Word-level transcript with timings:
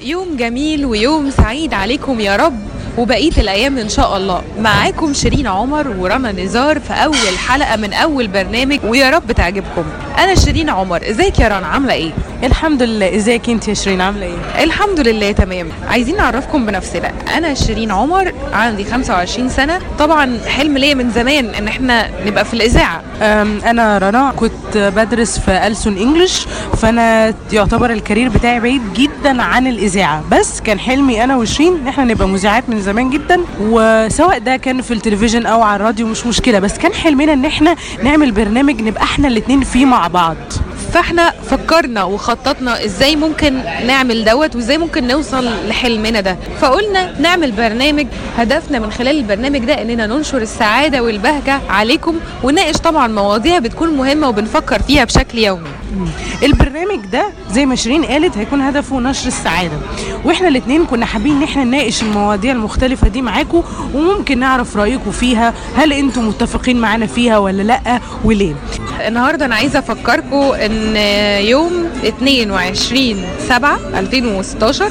يوم 0.00 0.36
جميل 0.36 0.86
ويوم 0.86 1.30
سعيد 1.30 1.74
عليكم 1.74 2.20
يا 2.20 2.36
رب 2.36 2.58
وبقيه 2.98 3.32
الأيام 3.38 3.78
إن 3.78 3.88
شاء 3.88 4.16
الله. 4.16 4.42
معاكم 4.60 5.12
شيرين 5.12 5.46
عمر 5.46 5.88
ورنا 5.98 6.32
نزار 6.32 6.80
في 6.80 6.92
أول 6.92 7.38
حلقة 7.48 7.76
من 7.76 7.92
أول 7.92 8.28
برنامج 8.28 8.78
ويا 8.84 9.10
رب 9.10 9.32
تعجبكم. 9.32 9.84
أنا 10.18 10.34
شيرين 10.34 10.70
عمر 10.70 11.10
إزيك 11.10 11.38
يا 11.38 11.48
رنا؟ 11.48 11.66
عاملة 11.66 11.92
إيه؟ 11.94 12.10
الحمد 12.44 12.82
لله. 12.82 13.16
إزيك 13.16 13.50
أنت 13.50 13.68
يا 13.68 13.74
شيرين؟ 13.74 14.00
عاملة 14.00 14.26
إيه؟ 14.26 14.64
الحمد 14.64 15.00
لله 15.00 15.32
تمام. 15.32 15.68
عايزين 15.88 16.16
نعرفكم 16.16 16.66
بنفسنا. 16.66 17.12
أنا 17.36 17.54
شيرين 17.54 17.90
عمر 17.90 18.32
عندي 18.52 18.84
25 18.84 19.48
سنة. 19.48 19.78
طبعا 19.98 20.38
حلم 20.46 20.78
ليا 20.78 20.94
من 20.94 21.10
زمان 21.10 21.46
إن 21.46 21.68
إحنا 21.68 22.10
نبقى 22.26 22.44
في 22.44 22.54
الإذاعة. 22.54 23.02
أنا 23.70 23.98
رنا 23.98 24.32
كنت 24.36 24.76
بدرس 24.76 25.38
في 25.38 25.66
ألسن 25.66 25.96
إنجلش 25.96 26.46
فأنا 26.76 27.34
يعتبر 27.52 27.90
الكارير 27.90 28.28
بتاعي 28.28 28.60
بعيد 28.60 28.82
جدا 28.94 29.42
عن 29.42 29.66
الإذاعة. 29.66 30.24
بس 30.32 30.60
كان 30.60 30.78
حلمي 30.78 31.24
أنا 31.24 31.36
وشيرين 31.36 31.74
إن 31.76 31.88
إحنا 31.88 32.04
نبقى 32.04 32.28
مذيعات 32.28 32.68
من 32.68 32.80
زمان 32.80 33.10
جدا 33.10 33.40
وسواء 33.60 34.38
ده 34.38 34.56
كان 34.56 34.82
في 34.82 34.94
التلفزيون 34.94 35.46
أو 35.46 35.62
على 35.62 35.76
الراديو 35.76 36.06
مش 36.06 36.26
مشكلة. 36.26 36.58
بس 36.58 36.78
كان 36.78 36.92
حلمنا 36.94 37.32
إن 37.32 37.44
إحنا 37.44 37.76
نعمل 38.02 38.32
برنامج 38.32 38.82
نبقى 38.82 39.02
إحنا 39.02 39.28
الاتنين 39.28 39.60
فيه 39.60 39.84
مع 39.86 40.06
بعض. 40.08 40.36
فاحنا 40.92 41.30
فكرنا 41.50 42.04
وخططنا 42.04 42.84
إزاي 42.84 43.16
ممكن 43.16 43.54
نعمل 43.86 44.24
دوت 44.24 44.56
وازاي 44.56 44.78
ممكن 44.78 45.06
نوصل 45.06 45.44
لحلمنا 45.68 46.20
ده. 46.20 46.36
فقلنا 46.60 47.20
نعمل 47.20 47.52
برنامج 47.52 48.06
هدفنا 48.38 48.78
من 48.78 48.90
خلال 48.92 49.16
البرنامج 49.18 49.58
ده 49.58 49.82
اننا 49.82 50.06
ننشر 50.06 50.38
السعادة 50.38 51.02
والبهجة 51.02 51.60
عليكم 51.68 52.14
ونناقش 52.42 52.76
طبعا 52.76 53.08
مواضيع 53.08 53.58
بتكون 53.58 53.96
مهمة 53.96 54.28
وبنفكر 54.28 54.82
فيها 54.82 55.04
بشكل 55.04 55.38
يومي. 55.38 55.68
البرنامج 56.42 57.06
ده 57.12 57.26
زي 57.50 57.66
ما 57.66 57.74
شيرين 57.74 58.04
قالت 58.04 58.38
هيكون 58.38 58.60
هدفه 58.60 59.00
نشر 59.00 59.26
السعادة. 59.28 59.76
وإحنا 60.24 60.48
الاثنين 60.48 60.84
كنا 60.84 61.06
حابين 61.06 61.36
إن 61.36 61.42
إحنا 61.42 61.64
نناقش 61.64 62.02
المواضيع 62.02 62.52
المختلفة 62.52 63.08
دي 63.08 63.22
معاكم 63.22 63.62
وممكن 63.94 64.38
نعرف 64.38 64.76
رأيكم 64.76 65.10
فيها 65.10 65.54
هل 65.76 65.92
أنتم 65.92 66.28
متفقين 66.28 66.80
معانا 66.80 67.06
فيها 67.06 67.38
ولا 67.38 67.62
لأ 67.62 68.00
وليه. 68.24 68.54
النهارده 69.08 69.44
أنا 69.44 69.54
عايزه 69.54 69.78
افكركم 69.78 70.36
ان 70.42 70.96
يوم 71.46 71.86
22 72.04 73.24
7 73.48 73.78
2016 73.94 74.90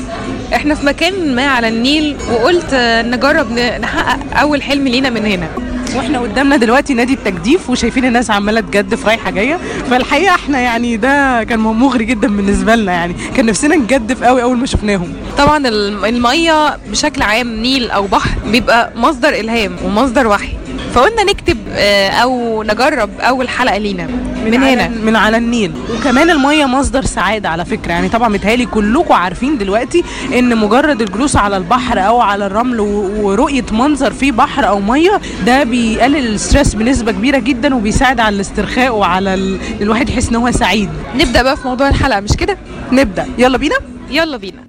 إحنا 0.56 0.76
في 0.76 0.86
مكان 0.86 1.36
ما 1.36 1.46
على 1.48 1.68
النيل 1.68 2.16
وقلت 2.32 2.74
نجرب 3.06 3.52
نحقق 3.82 4.40
أول 4.40 4.62
حلم 4.64 4.88
لينا 4.88 5.10
من 5.10 5.26
هنا. 5.26 5.48
وإحنا 5.96 6.20
قدامنا 6.20 6.56
دلوقتي 6.58 6.94
نادي 6.94 7.14
التجديف 7.14 7.70
وشايفين 7.70 8.06
الناس 8.06 8.32
عمالة 8.32 8.62
تجدف 8.62 9.06
رايحة 9.08 9.32
جاية. 9.32 9.60
فالحقيقة 9.90 10.36
إحنا 10.36 10.60
يعني 10.60 10.98
ده 10.98 11.44
كان 11.44 11.60
مغري 11.60 12.06
جدا 12.06 12.28
بالنسبة 12.28 12.76
لنا 12.76 12.92
يعني. 12.92 13.16
كان 13.36 13.46
نفسنا 13.46 13.76
نجدف 13.76 14.24
قوي 14.24 14.44
أول 14.44 14.58
ما 14.58 14.66
شفناهم. 14.66 15.14
طبعا 15.38 15.68
الم- 15.68 16.06
المية 16.06 16.78
بشكل 16.92 17.22
عام 17.22 17.48
نيل 17.56 17.92
أو 17.92 18.08
بحر 18.08 18.30
بيبقى 18.48 18.92
مصدر 18.96 19.30
إلهام 19.30 19.76
ومصدر 19.86 20.28
وحي. 20.28 20.54
فقلنا 20.94 21.24
نكتب 21.24 21.58
آه، 21.74 22.10
أو 22.10 22.64
نجرب 22.64 23.10
أول 23.20 23.50
حلقة 23.50 23.78
لينا. 23.78 24.08
من 24.46 24.52
على- 24.52 24.64
هنا. 24.64 24.88
من 24.88 25.16
على 25.16 25.38
النيل. 25.38 25.72
وكمان 26.00 26.30
المية 26.30 26.66
مصدر 26.66 27.06
سعادة 27.06 27.50
على 27.50 27.66
فكرة. 27.66 27.92
يعني 27.92 28.10
طبعا 28.10 28.30
متهيألي 28.30 28.66
كلكم 28.66 29.14
عارفين 29.14 29.58
دلوقتي 29.58 30.04
إن 30.40 30.58
مجرد 30.58 31.02
الجلوس 31.02 31.36
على 31.36 31.58
البحر 31.58 32.00
أو 32.08 32.22
على 32.22 32.46
الرمل 32.46 32.80
ورؤية 32.80 33.66
منظر 33.72 34.14
فيه 34.14 34.32
بحر 34.32 34.68
أو 34.68 34.80
مية 34.80 35.22
ده 35.46 35.64
بيقلل 35.64 36.28
الستريس 36.34 36.76
بنسبة 36.76 37.12
كبيرة 37.12 37.38
جدا 37.40 37.76
وبيساعد 37.76 38.20
على 38.20 38.36
الاسترخاء 38.36 38.96
وعلى 38.96 39.34
ال... 39.34 39.58
الواحد 39.82 40.10
يحس 40.10 40.30
إن 40.30 40.36
هو 40.36 40.52
سعيد. 40.52 40.90
نبدأ 41.16 41.42
بقى 41.44 41.58
في 41.58 41.68
موضوع 41.68 41.88
الحلقة 41.90 42.20
مش 42.20 42.32
كده؟ 42.32 42.58
نبدأ. 42.92 43.28
يلا 43.38 43.58
بينا. 43.58 43.76
يلا 44.12 44.38
بينا. 44.38 44.64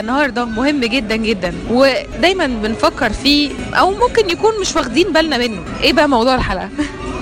النهاردة 0.00 0.44
مهم 0.44 0.80
جدا 0.80 1.16
جدا 1.16 1.54
ودايما 1.70 2.46
بنفكر 2.46 3.10
فيه 3.10 3.50
أو 3.74 3.90
ممكن 3.90 4.30
يكون 4.30 4.60
مش 4.60 4.76
واخدين 4.76 5.12
بالنا 5.12 5.38
منه. 5.38 5.62
إيه 5.82 5.92
بقى 5.92 6.08
موضوع 6.08 6.34
الحلقة؟ 6.34 6.68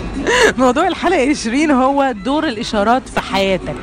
موضوع 0.59 0.89
الحلقة 0.89 1.29
20 1.31 1.71
هو 1.71 2.15
دور 2.25 2.49
الإشارات 2.49 3.09
في 3.09 3.21
حياتك. 3.21 3.77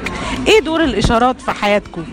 إيه 0.47 0.59
دور 0.59 0.83
الإشارات 0.83 1.41
في 1.41 1.51
حياتكم 1.51 2.03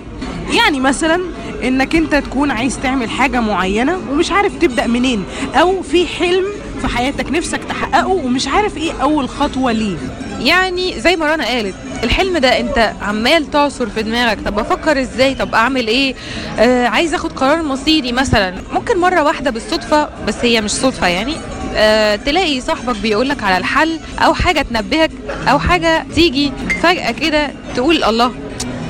يعني 0.53 0.81
مثلا 0.81 1.21
إنك 1.65 1.97
أنت 1.97 2.15
تكون 2.15 2.51
عايز 2.51 2.79
تعمل 2.83 3.11
حاجة 3.11 3.41
معينة 3.41 3.99
ومش 4.11 4.33
عارف 4.33 4.59
تبدأ 4.59 4.87
منين 4.87 5.25
أو 5.55 5.83
في 5.83 6.07
حلم 6.07 6.45
في 6.83 6.89
حياتك 6.89 7.31
نفسك 7.31 7.65
تحققه 7.65 8.07
ومش 8.09 8.49
عارف 8.49 8.77
إيه 8.77 8.93
أول 9.03 9.29
خطوة 9.29 9.73
ليه. 9.73 9.97
يعني 10.41 11.01
زي 11.01 11.17
ما 11.17 11.33
رنا 11.35 11.45
قالت 11.47 11.75
الحلم 12.05 12.39
ده 12.39 12.61
أنت 12.61 12.93
عمال 13.03 13.51
تعصر 13.51 13.89
في 13.89 14.03
دماغك 14.03 14.39
طب 14.45 14.59
أفكر 14.59 15.01
إزاي؟ 15.01 15.35
طب 15.35 15.55
أعمل 15.55 15.87
إيه؟ 15.89 16.15
آه 16.59 16.87
عايز 16.87 17.15
آخد 17.15 17.33
قرار 17.33 17.63
مصيري 17.63 18.13
مثلا. 18.13 18.55
ممكن 18.73 18.99
مرة 18.99 19.23
واحدة 19.23 19.51
بالصدفة 19.51 20.09
بس 20.27 20.35
هي 20.43 20.61
مش 20.61 20.71
صدفة 20.71 21.07
يعني. 21.07 21.35
آه 21.77 22.17
تلاقي 22.17 22.61
صاحبك 22.61 22.97
بيقولك 22.97 23.43
على 23.43 23.57
الحل 23.57 24.01
أو 24.19 24.35
حاجة 24.35 24.63
تنبهك 24.63 25.11
أو 25.49 25.59
حاجة 25.59 26.07
تيجي 26.15 26.53
فجأة 26.83 27.11
كده 27.11 27.51
تقول 27.77 28.05
الله. 28.05 28.33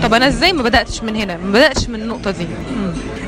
طب 0.02 0.14
أنا 0.14 0.26
إزاي 0.28 0.52
ما 0.52 0.62
بدأتش 0.62 1.02
من 1.02 1.16
هنا؟ 1.16 1.36
ما 1.36 1.50
بدأتش 1.50 1.88
من 1.88 2.02
النقطة 2.02 2.30
دي. 2.30 2.46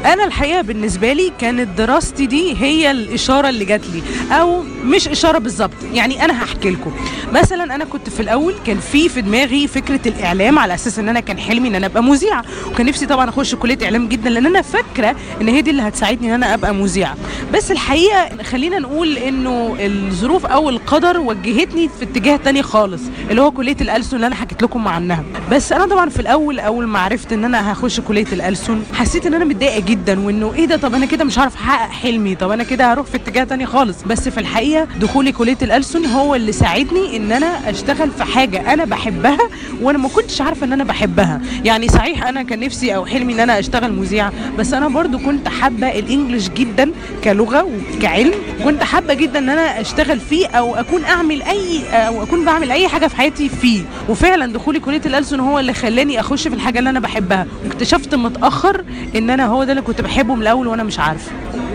أنا 0.05 0.25
الحقيقة 0.25 0.61
بالنسبة 0.63 1.13
لي 1.13 1.33
كانت 1.41 1.79
دراستي 1.79 2.27
دي 2.27 2.57
هي 2.63 2.91
الإشارة 2.91 3.49
اللي 3.49 3.65
جات 3.65 3.81
لي 3.87 4.03
أو 4.37 4.63
مش 4.85 5.09
إشارة 5.09 5.39
بالظبط 5.39 5.71
يعني 5.93 6.25
أنا 6.25 6.45
هحكي 6.45 6.71
لكم. 6.71 6.93
مثلا 7.33 7.75
أنا 7.75 7.85
كنت 7.85 8.09
في 8.09 8.21
الأول 8.21 8.55
كان 8.67 8.79
في 8.79 9.09
في 9.09 9.21
دماغي 9.21 9.67
فكرة 9.69 10.01
الإعلام 10.09 10.59
على 10.59 10.75
أساس 10.75 10.99
إن 10.99 11.09
أنا 11.09 11.21
كان 11.21 11.39
حلمي 11.39 11.69
إن 11.69 11.75
أنا 11.75 11.87
أبقى 11.87 12.03
مذيعة 12.03 12.45
وكان 12.67 12.87
نفسي 12.87 13.07
طبعا 13.07 13.29
أخش 13.29 13.55
كلية 13.55 13.79
إعلام 13.85 14.09
جدا 14.09 14.31
لأن 14.31 14.47
أنا 14.47 14.63
فاكرة 14.63 15.17
إن 15.41 15.49
هي 15.49 15.61
دي 15.63 15.71
اللي 15.71 15.83
هتساعدني 15.83 16.29
إن 16.29 16.33
أنا 16.35 16.55
أبقى 16.55 16.75
مذيعة. 16.75 17.17
بس 17.55 17.71
الحقيقة 17.71 18.43
خلينا 18.43 18.79
نقول 18.79 19.19
إنه 19.19 19.77
الظروف 19.81 20.47
أو 20.47 20.69
القدر 20.71 21.21
وجهتني 21.21 21.89
في 21.99 22.05
اتجاه 22.05 22.37
تاني 22.37 22.63
خالص 22.63 23.03
اللي 23.31 23.43
هو 23.43 23.51
كلية 23.51 23.77
الألسن 23.81 24.17
اللي 24.17 24.27
أنا 24.27 24.35
حكيت 24.35 24.63
لكم 24.63 24.89
عنها. 24.89 25.25
بس 25.51 25.73
أنا 25.73 25.87
طبعا 25.87 26.09
في 26.09 26.21
الأول 26.21 26.61
أول 26.67 26.87
ما 26.87 26.99
عرفت 26.99 27.33
إن 27.33 27.45
أنا 27.45 27.73
هخش 27.73 28.01
كلية 28.01 28.27
الألسن 28.33 28.83
حسيت 28.95 29.27
إن 29.27 29.35
أنا 29.35 29.45
متضايقة 29.45 29.81
جدا 29.81 30.21
وإنه 30.27 30.55
إيه 30.55 30.65
ده؟ 30.67 30.77
طب 30.77 30.95
أنا 30.95 31.07
كده 31.07 31.25
مش 31.25 31.39
هعرف 31.39 31.55
أحقق 31.55 31.91
حلمي 31.91 32.35
طب 32.35 32.51
أنا 32.51 32.65
كده 32.65 32.93
هروح 32.93 33.07
في 33.07 33.17
اتجاه 33.17 33.45
تاني 33.45 33.67
خالص. 33.67 33.97
بس 34.07 34.29
في 34.29 34.41
الحقيقة 34.41 34.85
دخولي 35.01 35.33
كلية 35.33 35.57
الألسن 35.63 36.07
هو 36.07 36.35
اللي 36.35 36.53
ساعدني 36.53 37.17
إن 37.17 37.33
أنا 37.33 37.71
أشتغل 37.71 38.11
في 38.11 38.25
حاجة 38.25 38.73
أنا 38.73 38.85
بحبها 38.85 39.39
وأنا 39.83 39.99
ما 39.99 40.09
كنتش 40.09 40.41
عارفة 40.41 40.67
إن 40.67 40.73
أنا 40.73 40.85
بحبها. 40.85 41.41
يعني 41.65 41.89
صحيح 41.89 42.27
أنا 42.27 42.43
كان 42.43 42.61
نفسي 42.61 42.95
أو 42.97 43.07
حلمي 43.07 43.33
إن 43.33 43.41
أنا 43.41 43.59
أشتغل 43.59 43.93
مذيعة 43.93 44.33
بس 44.59 44.73
أنا 44.73 44.89
برضو 44.89 45.19
كنت 45.19 45.49
حابة 45.49 45.89
الإنجليش 45.99 46.49
جدا 46.49 46.91
كلغة 47.25 47.69
وكعلم. 47.99 48.35
كنت 48.65 48.83
حابة 48.83 49.15
جدا 49.15 49.39
إن 49.39 49.49
أنا 49.49 49.81
أشتغل 49.81 50.21
فيه 50.21 50.47
أو 50.47 50.75
أكون 50.75 51.05
أعمل 51.05 51.43
أي 51.43 51.81
أو 51.93 52.23
أكون 52.23 52.45
بعمل 52.45 52.71
أي 52.71 52.89
حاجة 52.89 53.07
في 53.07 53.17
حياتي 53.17 53.49
فيه. 53.49 53.83
وفعلا 54.09 54.53
دخولي 54.53 54.81
كلية 54.81 55.01
الألسن 55.07 55.41
هو 55.41 55.59
اللي 55.59 55.73
خلاني 55.75 56.21
أخش 56.21 56.49
في 56.49 56.54
الحاجة 56.55 56.79
اللي 56.79 56.91
أنا 56.91 57.01
بحبها. 57.01 57.47
واكتشفت 57.65 58.15
متأخر 58.15 58.85
إن 59.17 59.31
أنا 59.31 59.47
هو 59.47 59.65
ده 59.65 59.73
اللي 59.73 59.83
كنت 59.83 60.01
بحبه 60.01 60.35
من 60.35 60.43
الأول 60.43 60.67
وأنا 60.67 60.83
مش 60.83 60.99
عارفة. 60.99 61.31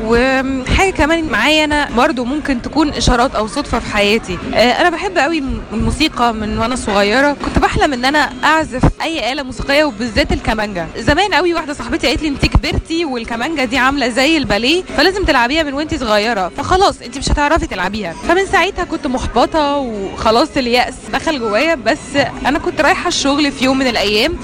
وحاجة 0.05 0.91
كمان 0.91 1.23
معايا 1.23 1.63
أنا 1.63 1.89
برضو 1.97 2.25
ممكن 2.25 2.61
تكون 2.61 2.89
إشارات 2.89 3.35
أو 3.35 3.47
صدفة 3.47 3.79
في 3.79 3.93
حياتي. 3.93 4.37
آه، 4.53 4.81
أنا 4.81 4.89
بحب 4.89 5.17
قوي 5.17 5.43
الموسيقى 5.73 6.33
من 6.33 6.57
وأنا 6.57 6.75
صغيرة. 6.75 7.37
كنت 7.45 7.59
بحلم 7.59 7.93
إن 7.93 8.05
أنا 8.05 8.29
أعزف 8.43 8.83
أي 9.01 9.31
آلة 9.31 9.43
موسيقية 9.43 9.83
وبالذات 9.83 10.31
الكمانجا 10.31 10.87
زمان 10.97 11.33
قوي 11.33 11.53
واحدة 11.53 11.73
صاحبتي 11.73 12.07
قالت 12.07 12.21
لي 12.21 12.27
أنت 12.27 12.45
كبرتي 12.45 13.05
والكمانجا 13.05 13.65
دي 13.65 13.77
عاملة 13.77 14.07
زي 14.09 14.37
الباليه 14.37 14.83
فلازم 14.97 15.23
تلعبيها 15.23 15.63
من 15.63 15.73
وأنت 15.73 15.95
صغيرة. 15.95 16.51
فخلاص 16.57 17.01
أنت 17.01 17.17
مش 17.17 17.29
هتعرفي 17.31 17.67
تلعبيها. 17.67 18.13
فمن 18.27 18.45
ساعتها 18.45 18.83
كنت 18.85 19.07
محبطة 19.07 19.75
وخلاص 19.77 20.57
اليأس 20.57 20.93
دخل 21.13 21.39
جوايا. 21.39 21.75
بس 21.75 22.15
أنا 22.45 22.59
كنت 22.59 22.81
رايحة 22.81 23.07
الشغل 23.07 23.51
في 23.51 23.65
يوم 23.65 23.77
من 23.77 23.87
الأيام. 23.87 24.35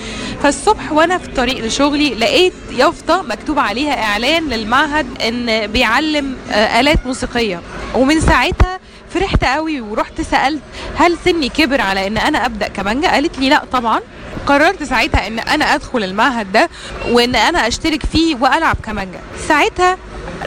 فالصبح 0.43 0.91
وأنا 0.91 1.17
في 1.17 1.27
الطريق 1.27 1.65
لشغلي 1.65 2.15
لقيت 2.15 2.53
يافطة 2.71 3.21
مكتوب 3.21 3.59
عليها 3.59 4.03
إعلان 4.03 4.43
للمعهد 4.49 5.21
إن 5.21 5.67
بيعلم 5.67 6.37
آه، 6.51 6.79
آلات 6.79 7.05
موسيقية. 7.05 7.61
ومن 7.95 8.19
ساعتها 8.21 8.79
فرحت 9.13 9.45
قوي 9.45 9.81
ورحت 9.81 10.21
سألت 10.21 10.61
هل 10.97 11.17
سني 11.25 11.49
كبر 11.49 11.81
على 11.81 12.07
إن 12.07 12.17
أنا 12.17 12.45
أبدأ 12.45 12.67
كمانجا؟ 12.67 13.09
قالت 13.11 13.39
لي 13.39 13.49
لا 13.49 13.63
طبعا. 13.71 13.99
قررت 14.47 14.83
ساعتها 14.83 15.27
إن 15.27 15.39
أنا 15.39 15.75
أدخل 15.75 16.03
المعهد 16.03 16.51
ده 16.51 16.69
وإن 17.09 17.35
أنا 17.35 17.67
أشترك 17.67 18.05
فيه 18.05 18.35
وألعب 18.35 18.77
كمانجا. 18.83 19.19
ساعتها 19.47 19.97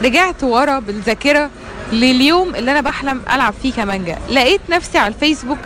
رجعت 0.03 0.43
ورا 0.43 0.79
بالذاكرة 0.79 1.49
لليوم 1.93 2.55
اللي 2.55 2.71
أنا 2.71 2.81
بحلم 2.81 3.21
ألعب 3.33 3.53
فيه 3.63 3.73
كمانجا. 3.73 4.17
لقيت 4.31 4.61
نفسي 4.69 4.97
على 4.97 5.13
الفيسبوك 5.13 5.57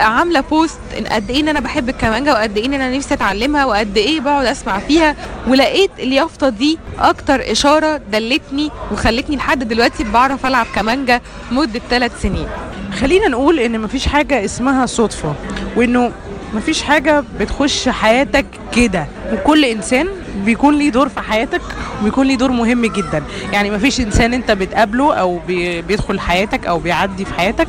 عاملة 0.00 0.40
بوست 0.40 0.78
إن 0.98 1.04
قد 1.06 1.30
إيه 1.30 1.40
إن 1.40 1.48
أنا 1.48 1.60
بحب 1.60 1.88
الكمانجة 1.88 2.32
وقد 2.32 2.56
إيه 2.56 2.66
إن 2.66 2.74
أنا 2.74 2.96
نفسي 2.96 3.14
أتعلمها 3.14 3.64
وقد 3.64 3.96
إيه 3.96 4.20
بقعد 4.20 4.46
أسمع 4.46 4.78
فيها 4.78 5.16
ولقيت 5.48 5.90
اليافطه 5.98 6.48
دي 6.48 6.78
أكتر 6.98 7.52
إشارة 7.52 7.96
دلتني 8.12 8.70
وخلتني 8.92 9.36
لحد 9.36 9.68
دلوقتي 9.68 10.04
بعرف 10.04 10.46
ألعب 10.46 10.66
كمانجة 10.74 11.22
مدة 11.52 11.80
ثلاث 11.90 12.22
سنين. 12.22 12.46
خلينا 13.00 13.28
نقول 13.28 13.58
إن 13.60 13.80
مفيش 13.80 14.08
حاجة 14.08 14.44
اسمها 14.44 14.86
صدفة 14.86 15.34
وإنه 15.76 16.12
مفيش 16.54 16.82
حاجة 16.82 17.24
بتخش 17.40 17.88
حياتك 17.88 18.46
كده. 18.76 19.06
وكل 19.32 19.64
إنسان 19.64 20.06
بيكون 20.44 20.78
ليه 20.78 20.90
دور 20.90 21.08
في 21.08 21.20
حياتك 21.20 21.60
وبيكون 22.00 22.26
ليه 22.26 22.36
دور 22.36 22.50
مهم 22.50 22.86
جدا. 22.86 23.22
يعني 23.52 23.70
مفيش 23.70 24.00
إنسان 24.00 24.34
أنت 24.34 24.50
بتقابله 24.50 25.40
بي- 25.46 25.82
بيدخل 25.82 26.20
حياتك 26.20 26.66
أو 26.66 26.78
بيعدي 26.78 27.24
في 27.24 27.34
حياتك 27.34 27.68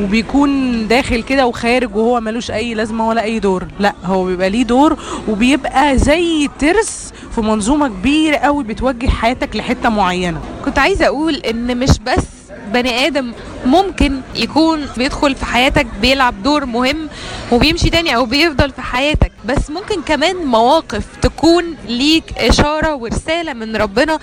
وبيكون 0.00 0.88
داخل 0.88 1.22
كده 1.22 1.46
وخارج 1.46 1.96
وهو 1.96 2.20
ملوش 2.20 2.50
أي 2.50 2.74
لازمة 2.74 3.08
ولا 3.08 3.22
أي 3.22 3.38
دور. 3.38 3.66
لا 3.80 3.94
هو 4.04 4.24
بيبقى 4.24 4.50
ليه 4.50 4.62
دور 4.64 4.96
وبيبقى 5.28 5.98
زي 5.98 6.48
ترس 6.58 7.12
في 7.34 7.40
منظومة 7.40 7.88
كبيرة 7.88 8.36
قوي 8.36 8.64
بتوجه 8.64 9.06
حياتك 9.08 9.56
لحتة 9.56 9.88
معينة. 9.88 10.40
كنت 10.64 10.78
عايزة 10.78 11.06
أقول 11.06 11.34
إن 11.34 11.76
مش 11.78 11.90
بس 12.06 12.24
بني 12.72 13.06
آدم 13.06 13.32
ممكن 13.66 14.20
يكون 14.36 14.86
بيدخل 14.96 15.34
في 15.34 15.44
حياتك 15.46 15.86
بيلعب 16.02 16.42
دور 16.42 16.64
مهم 16.66 17.08
وبيمشي 17.52 17.90
تاني 17.90 18.16
أو 18.16 18.24
بيفضل 18.26 18.70
في 18.70 18.82
حياتك. 18.82 19.32
بس 19.44 19.70
ممكن 19.70 20.02
كمان 20.02 20.36
مواقف 20.36 21.04
تكون 21.22 21.76
ليك 21.88 22.24
إشارة 22.38 22.94
ورسالة 22.94 23.52
من 23.52 23.76
ربنا 23.76 24.18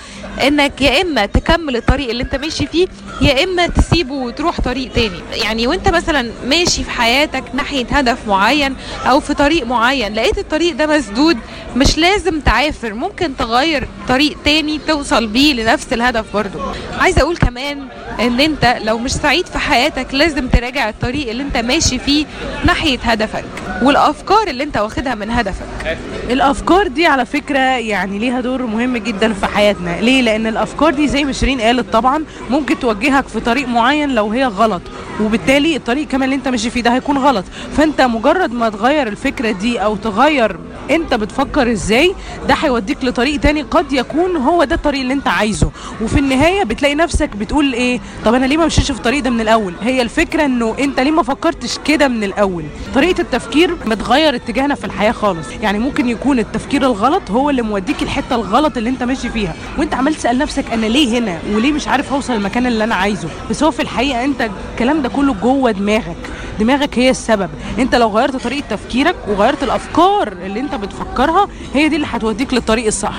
إنك 0.48 0.82
يا 0.82 1.02
إما 1.02 1.26
تكمل 1.26 1.76
الطريق 1.76 2.10
اللي 2.10 2.24
أنت 2.24 2.36
ماشي 2.36 2.68
فيه 2.68 2.88
يا 3.22 3.44
إما 3.44 3.68
تسيبه 3.68 4.14
وتروح 4.14 4.62
طريق 4.62 4.92
تاني. 4.94 5.20
يعني 5.34 5.68
وأنت 5.68 5.90
مثلا 5.90 6.31
ماشي 6.48 6.84
في 6.84 6.90
حياتك 6.92 7.44
ناحية 7.54 7.86
هدف 7.92 8.28
معين 8.28 8.76
أو 9.06 9.20
في 9.20 9.34
طريق 9.34 9.66
معين 9.66 10.14
لقيت 10.14 10.38
الطريق 10.38 10.76
ده 10.76 10.88
مسدود 10.98 11.38
مش 11.76 11.98
لازم 11.98 12.40
تعافر 12.40 12.94
ممكن 12.94 13.38
تغير 13.38 13.88
طريق 14.08 14.38
تاني 14.46 14.80
توصل 14.88 15.28
بيه 15.28 15.54
لنفس 15.54 15.94
الهدف 15.94 16.26
برضو 16.34 16.60
عايزة 17.00 17.22
أقول 17.22 17.38
كمان 17.38 17.88
إن 18.20 18.40
أنت 18.40 18.78
لو 18.84 18.98
مش 18.98 19.14
سعيد 19.25 19.45
في 19.45 19.60
حياتك 19.60 20.13
لازم 20.13 20.48
تراجع 20.48 20.89
الطريق 20.89 21.30
اللي 21.30 21.44
انت 21.44 21.57
ماشي 21.57 22.00
فيه 22.00 22.25
ناحية 22.66 23.00
هدفك 23.00 23.45
والأفكار 23.81 24.48
اللي 24.48 24.63
انت 24.63 24.77
واخدها 24.77 25.16
من 25.16 25.31
هدفك. 25.31 25.98
الأفكار 26.30 26.88
دي 26.88 27.06
على 27.06 27.25
فكرة 27.25 27.60
يعني 27.60 28.19
ليها 28.19 28.42
دور 28.42 28.66
مهم 28.66 28.98
جدا 28.98 29.33
في 29.33 29.45
حياتنا. 29.45 30.01
ليه؟ 30.01 30.22
لأن 30.22 30.48
الأفكار 30.48 30.94
دي 30.94 31.07
زي 31.07 31.24
ما 31.24 31.31
شيرين 31.31 31.62
قالت 31.62 31.94
طبعا 31.94 32.24
ممكن 32.50 32.80
توجهك 32.80 33.27
في 33.27 33.39
طريق 33.39 33.68
معين 33.68 34.16
لو 34.16 34.30
هي 34.31 34.45
غلط 34.45 34.81
وبالتالي 35.22 35.75
الطريق 35.75 36.07
كمان 36.07 36.24
اللي 36.24 36.36
انت 36.36 36.48
ماشي 36.48 36.69
فيه 36.69 36.81
ده 36.81 36.94
هيكون 36.95 37.18
غلط. 37.18 37.45
فأنت 37.78 38.01
مجرد 38.01 38.51
ما 38.54 38.69
تغير 38.69 39.07
الفكرة 39.07 39.51
دي 39.51 39.80
أو 39.80 39.95
تغير 39.95 40.57
انت 40.92 41.13
بتفكر 41.13 41.71
إزاي 41.71 42.16
ده 42.48 42.54
هيوديك 42.54 43.04
لطريق 43.04 43.39
تاني 43.39 43.62
قد 43.62 43.94
يكون 43.94 44.36
هو 44.38 44.63
ده 44.63 44.75
الطريق 44.75 45.01
اللي 45.01 45.13
انت 45.13 45.28
عايزه. 45.28 45.71
وفي 46.01 46.19
النهاية 46.19 46.63
بتلاقي 46.63 46.95
نفسك 46.95 47.30
بتقول 47.36 47.74
إيه؟ 47.74 48.00
طب 48.25 48.33
أنا 48.33 48.45
ليه 48.45 48.57
ما 48.57 48.66
مشيتش 48.66 48.92
في 48.92 49.01
الطريق 49.16 49.24
ده 49.24 49.30
من 49.30 49.42
الأول. 49.42 49.74
هي 49.82 50.02
الفكرة 50.02 50.46
إنه 50.46 50.76
أنت 50.80 51.00
ليه 51.00 51.12
ما 51.12 51.24
فكرتش 51.24 51.78
كده 51.86 52.08
من 52.08 52.24
الأول؟ 52.24 52.64
طريقة 52.96 53.22
التفكير 53.22 53.74
بتغير 53.74 54.36
اتجاهنا 54.36 54.76
في 54.76 54.86
الحياة 54.86 55.12
خالص. 55.12 55.48
يعني 55.62 55.80
ممكن 55.80 56.10
يكون 56.10 56.40
التفكير 56.40 56.82
الغلط 56.86 57.32
هو 57.32 57.50
اللي 57.50 57.62
موديك 57.62 58.04
الحتة 58.04 58.36
الغلط 58.36 58.78
اللي 58.78 58.90
أنت 58.90 59.04
ماشي 59.04 59.30
فيها. 59.30 59.56
وأنت 59.78 59.94
عمال 59.94 60.16
تسال 60.16 60.38
نفسك 60.38 60.72
أنا 60.74 60.86
ليه 60.86 61.20
هنا؟ 61.20 61.40
وليه 61.54 61.72
مش 61.72 61.88
عارف 61.88 62.14
أوصل 62.14 62.34
المكان 62.34 62.66
اللي 62.68 62.84
أنا 62.84 62.96
عايزه؟ 62.96 63.30
بس 63.50 63.64
هو 63.64 63.72
في 63.72 63.82
الحقيقة 63.82 64.24
أنت 64.26 64.50
الكلام 64.74 65.02
ده 65.02 65.10
كله 65.10 65.34
جوه 65.34 65.72
دماغك. 65.72 66.18
دماغك 66.60 67.00
هي 67.00 67.10
السبب. 67.10 67.50
أنت 67.80 67.96
لو 67.96 68.10
غيرت 68.10 68.36
طريقة 68.36 68.66
تفكيرك 68.70 69.16
وغيرت 69.28 69.64
الأفكار 69.64 70.28
اللي 70.32 70.60
أنت 70.60 70.76
بتفكرها 70.76 71.48
هي 71.74 71.90
دي 71.90 71.96
اللي 71.96 72.08
هتوديك 72.10 72.54
للطريق 72.54 72.86
الصح. 72.86 73.16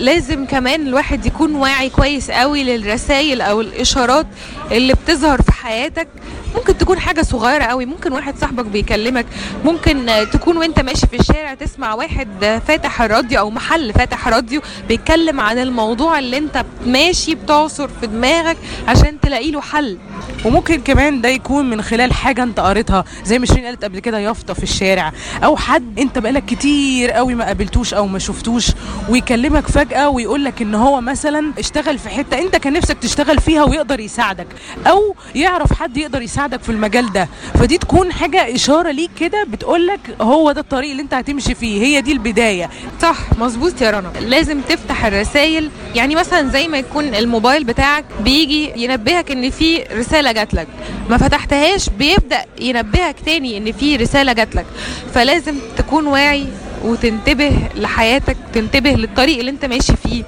لازم 0.00 0.46
كمان 0.46 0.86
الواحد 0.86 1.26
يكون 1.26 1.54
واعي 1.54 1.90
كويس 1.90 2.30
قوي 2.30 2.64
للرسائل 2.64 3.40
أو 3.40 3.60
الإشارات 3.60 4.26
اللي 4.72 4.94
بتظهر 4.94 5.42
في 5.42 5.52
حياتك 5.52 6.08
ممكن 6.56 6.78
تكون 6.78 6.98
حاجة 6.98 7.22
صغيرة 7.22 7.64
قوي 7.64 7.86
ممكن 7.86 8.12
واحد 8.12 8.36
صاحبك 8.38 8.64
بيكلمك 8.64 9.26
ممكن 9.64 10.06
تكون 10.32 10.56
وانت 10.56 10.80
ماشي 10.80 11.06
في 11.06 11.20
الشارع 11.20 11.54
تسمع 11.54 11.94
واحد 11.94 12.60
فاتح 12.68 13.02
الراديو 13.02 13.38
أو 13.38 13.50
محل 13.50 13.92
فاتح 13.92 14.28
راديو 14.28 14.60
بيتكلم 14.88 15.40
عن 15.40 15.58
الموضوع 15.58 16.18
اللي 16.18 16.38
انت 16.38 16.64
ماشي 16.86 17.34
بتعصر 17.34 17.88
في 18.00 18.06
دماغك 18.06 18.56
عشان 18.88 19.20
تلاقي 19.20 19.50
له 19.50 19.60
حل. 19.60 19.98
وممكن 20.44 20.80
كمان 20.80 21.20
ده 21.20 21.28
يكون 21.28 21.70
من 21.70 21.82
خلال 21.82 22.12
حاجة 22.12 22.42
انت 22.42 22.60
قريتها 22.60 23.04
زي 23.24 23.38
ما 23.38 23.46
شيرين 23.46 23.64
قالت 23.64 23.84
قبل 23.84 23.98
كده 23.98 24.18
يافطة 24.18 24.54
في 24.54 24.62
الشارع. 24.62 25.12
أو 25.44 25.56
حد 25.56 25.98
انت 25.98 26.18
بقالك 26.18 26.44
كتير 26.44 27.10
قوي 27.10 27.34
ما 27.34 27.44
قابلتوش 27.44 27.94
أو 27.94 28.06
ما 28.06 28.18
شفتوش 28.18 28.66
ويكلمك 29.08 29.66
فجأة 29.68 30.08
ويقول 30.08 30.44
لك 30.44 30.62
إن 30.62 30.74
هو 30.74 31.00
مثلا 31.00 31.52
اشتغل 31.58 31.98
في 31.98 32.08
حتة 32.08 32.38
انت 32.38 32.56
كان 32.56 32.72
نفسك 32.72 32.98
تشتغل 32.98 33.38
فيها 33.38 33.64
ويقدر 33.64 34.00
يساعدك. 34.00 34.46
أو 34.86 35.14
يعرف 35.34 35.72
حد 35.72 35.96
يقدر 35.96 36.22
يساعدك. 36.22 36.39
في 36.48 36.68
المجال 36.68 37.12
ده. 37.12 37.28
فدي 37.54 37.78
تكون 37.78 38.12
حاجة 38.12 38.54
إشارة 38.54 38.90
ليك 38.90 39.10
كده 39.20 39.44
بتقول 39.44 39.86
لك 39.86 40.00
هو 40.20 40.52
ده 40.52 40.60
الطريق 40.60 40.90
اللي 40.90 41.02
انت 41.02 41.14
هتمشي 41.14 41.54
فيه. 41.54 41.82
هي 41.82 42.00
دي 42.00 42.12
البداية. 42.12 42.70
صح 43.02 43.16
مظبوط 43.38 43.82
يا 43.82 43.90
رنا. 43.90 44.12
لازم 44.20 44.60
تفتح 44.60 45.04
الرسائل. 45.04 45.70
يعني 45.94 46.14
مثلا 46.14 46.48
زي 46.48 46.68
ما 46.68 46.78
يكون 46.78 47.14
الموبايل 47.14 47.64
بتاعك 47.64 48.04
بيجي 48.20 48.72
ينبهك 48.84 49.30
إن 49.30 49.50
في 49.50 49.82
رسالة 49.82 50.32
جات 50.32 50.54
لك. 50.54 50.68
ما 51.10 51.16
فتحتهاش 51.16 51.88
بيبدأ 51.88 52.44
ينبهك 52.60 53.16
تاني 53.26 53.56
إن 53.56 53.72
في 53.72 53.96
رسالة 53.96 54.32
جات 54.32 54.54
لك. 54.56 54.66
فلازم 55.14 55.54
تكون 55.76 56.06
واعي 56.06 56.46
وتنتبه 56.84 57.52
لحياتك 57.76 58.36
تنتبه 58.54 58.90
للطريق 58.90 59.38
اللي 59.38 59.50
انت 59.50 59.64
ماشي 59.64 59.92
فيه. 59.96 60.24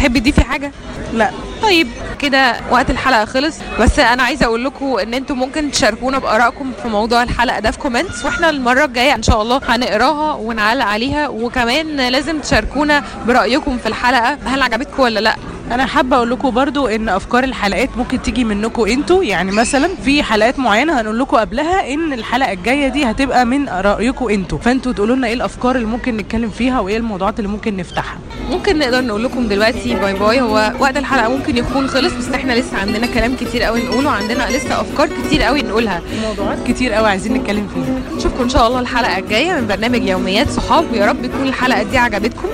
تحب 0.00 0.18
تضيفي 0.18 0.44
حاجة؟ 0.44 0.72
لا. 1.12 1.30
طيب 1.62 1.88
كده 2.18 2.56
وقت 2.70 2.90
الحلقة 2.90 3.24
خلص. 3.24 3.56
بس 3.80 3.98
أنا 3.98 4.22
عايزة 4.22 4.46
أقول 4.46 4.64
لكم 4.64 4.98
إن 4.98 5.14
أنتم 5.14 5.38
ممكن 5.38 5.70
تشاركونا 5.70 6.18
بآرائكم 6.18 6.72
في 6.82 6.88
موضوع 6.88 7.22
الحلقة 7.22 7.60
ده 7.60 7.70
في 7.70 7.78
كومنتس 7.78 8.24
وإحنا 8.24 8.50
المرة 8.50 8.84
الجاية 8.84 9.14
إن 9.14 9.22
شاء 9.22 9.42
الله 9.42 9.60
هنقراها 9.68 10.32
ونعلق 10.34 10.84
عليها. 10.84 11.28
وكمان 11.28 11.96
لازم 12.08 12.38
تشاركونا 12.38 13.02
برأيكم 13.26 13.78
في 13.78 13.86
الحلقة 13.88 14.38
هل 14.46 14.62
عجبتكم 14.62 15.02
ولا 15.02 15.20
لأ. 15.20 15.36
أنا 15.72 15.86
حابه 15.86 16.16
أقول 16.16 16.30
لكم 16.30 16.50
برضو 16.50 16.86
ان 16.86 17.08
افكار 17.08 17.44
الحلقات 17.44 17.90
ممكن 17.96 18.22
تيجي 18.22 18.44
منكم 18.44 18.84
أنتوا. 18.86 19.24
يعني 19.24 19.52
مثلا 19.52 19.88
في 20.04 20.22
حلقات 20.22 20.58
معينة 20.58 21.00
هنقول 21.00 21.18
لكم 21.18 21.36
قبلها 21.36 21.94
ان 21.94 22.12
الحلقة 22.12 22.52
الجاية 22.52 22.88
دي 22.88 23.04
هتبقى 23.04 23.44
من 23.46 23.68
رأيكم 23.68 24.28
أنتوا. 24.28 24.58
فانتوا 24.58 24.92
تقولوا 24.92 25.16
لنا 25.16 25.26
إيه 25.26 25.34
الافكار 25.34 25.76
اللي 25.76 25.86
ممكن 25.86 26.16
نتكلم 26.16 26.50
فيها 26.50 26.80
وايه 26.80 26.96
الموضوعات 26.96 27.38
اللي 27.38 27.48
ممكن 27.50 27.76
نفتحها. 27.76 28.18
ممكن 28.50 28.78
نقدر 28.78 29.00
نقول 29.04 29.24
لكم 29.24 29.48
دلوقتي 29.48 29.94
bye 29.94 30.14
bye. 30.14 30.40
هو 30.40 30.72
وقت 30.78 30.96
الحلقة 30.96 31.28
ممكن 31.28 31.56
يكون 31.56 31.88
خلص 31.88 32.12
بس 32.12 32.28
إحنا 32.34 32.52
لسه 32.52 32.78
عندنا 32.78 33.06
كلام 33.06 33.36
كتير 33.36 33.62
قوي 33.62 33.82
نقوله 33.82 34.10
عندنا 34.10 34.50
لسه 34.50 34.80
افكار 34.80 35.08
كتير 35.24 35.42
قوي 35.42 35.62
نقولها. 35.62 36.00
موضوعات 36.22 36.58
كتير 36.66 36.92
قوي 36.92 37.08
عايزين 37.08 37.34
نتكلم 37.34 37.68
فيها. 37.74 38.16
نشوفكم 38.16 38.42
ان 38.42 38.48
شاء 38.48 38.66
الله 38.66 38.80
الحلقة 38.80 39.18
الجاية 39.18 39.52
من 39.52 39.66
برنامج 39.66 40.08
يوميات 40.08 40.50
صحاب. 40.50 40.84
ويا 40.92 41.06
رب 41.06 41.22
تكون 41.22 41.48
الحلقة 41.48 41.82
دي 41.82 41.98
عجبتكم. 41.98 42.48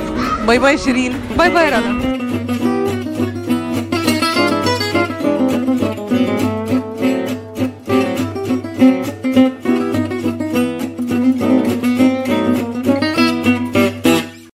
باي 0.46 0.58
باي 0.58 0.78
شيرين. 0.78 1.14
باي 1.38 1.50
باي 1.50 1.70
رنا. 1.70 2.16